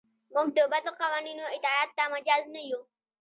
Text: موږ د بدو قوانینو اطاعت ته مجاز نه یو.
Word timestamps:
موږ 0.33 0.47
د 0.55 0.59
بدو 0.71 0.91
قوانینو 1.01 1.45
اطاعت 1.55 1.89
ته 1.97 2.03
مجاز 2.13 2.43
نه 2.55 2.61
یو. 2.69 2.79